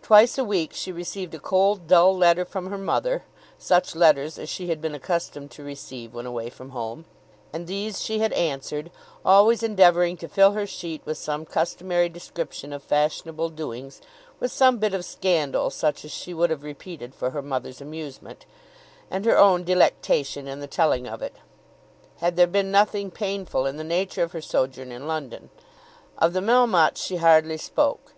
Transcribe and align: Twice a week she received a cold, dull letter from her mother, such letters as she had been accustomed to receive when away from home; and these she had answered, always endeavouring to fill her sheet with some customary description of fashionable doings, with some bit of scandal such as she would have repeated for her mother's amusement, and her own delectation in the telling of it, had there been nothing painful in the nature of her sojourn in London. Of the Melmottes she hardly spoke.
Twice 0.00 0.38
a 0.38 0.44
week 0.44 0.72
she 0.74 0.92
received 0.92 1.34
a 1.34 1.40
cold, 1.40 1.88
dull 1.88 2.16
letter 2.16 2.44
from 2.44 2.70
her 2.70 2.78
mother, 2.78 3.24
such 3.58 3.96
letters 3.96 4.38
as 4.38 4.48
she 4.48 4.68
had 4.68 4.80
been 4.80 4.94
accustomed 4.94 5.50
to 5.50 5.64
receive 5.64 6.14
when 6.14 6.24
away 6.24 6.50
from 6.50 6.70
home; 6.70 7.04
and 7.52 7.66
these 7.66 8.00
she 8.00 8.20
had 8.20 8.32
answered, 8.34 8.92
always 9.24 9.64
endeavouring 9.64 10.16
to 10.18 10.28
fill 10.28 10.52
her 10.52 10.68
sheet 10.68 11.02
with 11.04 11.18
some 11.18 11.44
customary 11.44 12.08
description 12.08 12.72
of 12.72 12.80
fashionable 12.80 13.48
doings, 13.48 14.00
with 14.38 14.52
some 14.52 14.78
bit 14.78 14.94
of 14.94 15.04
scandal 15.04 15.68
such 15.68 16.04
as 16.04 16.12
she 16.12 16.32
would 16.32 16.50
have 16.50 16.62
repeated 16.62 17.12
for 17.12 17.30
her 17.30 17.42
mother's 17.42 17.80
amusement, 17.80 18.46
and 19.10 19.24
her 19.24 19.36
own 19.36 19.64
delectation 19.64 20.46
in 20.46 20.60
the 20.60 20.68
telling 20.68 21.08
of 21.08 21.22
it, 21.22 21.34
had 22.18 22.36
there 22.36 22.46
been 22.46 22.70
nothing 22.70 23.10
painful 23.10 23.66
in 23.66 23.78
the 23.78 23.82
nature 23.82 24.22
of 24.22 24.30
her 24.30 24.40
sojourn 24.40 24.92
in 24.92 25.08
London. 25.08 25.50
Of 26.18 26.34
the 26.34 26.40
Melmottes 26.40 27.02
she 27.04 27.16
hardly 27.16 27.56
spoke. 27.56 28.14